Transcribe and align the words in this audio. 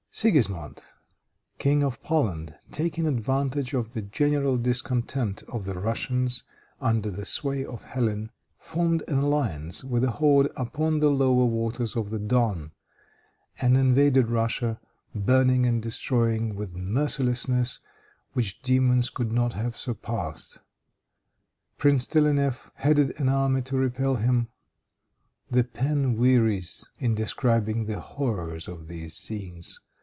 Sigismond, 0.13 0.83
King 1.57 1.83
of 1.83 2.03
Poland, 2.03 2.53
taking 2.69 3.07
advantage 3.07 3.73
of 3.73 3.93
the 3.93 4.01
general 4.01 4.57
discontent 4.57 5.41
of 5.43 5.63
the 5.63 5.79
Russians 5.79 6.43
under 6.81 7.09
the 7.09 7.23
sway 7.23 7.63
of 7.65 7.85
Hélène, 7.85 8.27
formed 8.59 9.03
an 9.07 9.19
alliance 9.19 9.85
with 9.85 10.01
the 10.01 10.11
horde 10.11 10.51
upon 10.57 10.99
the 10.99 11.09
lower 11.09 11.45
waters 11.45 11.95
of 11.95 12.09
the 12.09 12.19
Don, 12.19 12.71
and 13.61 13.77
invaded 13.77 14.27
Russia, 14.29 14.81
burning 15.15 15.65
and 15.65 15.81
destroying 15.81 16.55
with 16.55 16.75
mercilessness 16.75 17.79
which 18.33 18.61
demons 18.61 19.09
could 19.09 19.31
not 19.31 19.53
have 19.53 19.77
surpassed. 19.77 20.57
Prince 21.77 22.05
Telennef 22.05 22.69
headed 22.75 23.17
an 23.17 23.29
army 23.29 23.61
to 23.61 23.77
repel 23.77 24.15
them. 24.15 24.49
The 25.49 25.63
pen 25.63 26.17
wearies 26.17 26.89
in 26.99 27.15
describing 27.15 27.85
the 27.85 28.01
horrors 28.01 28.67
of 28.67 28.89
these 28.89 29.15
scenes. 29.15 29.79